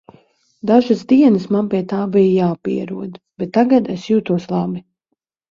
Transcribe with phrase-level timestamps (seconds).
[0.69, 4.85] Dažas dienas man pie tā bija jāpierod, bet tagad es jūtos labi.